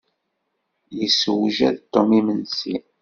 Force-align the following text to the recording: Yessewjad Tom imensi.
Yessewjad 0.99 1.77
Tom 1.93 2.09
imensi. 2.19 2.73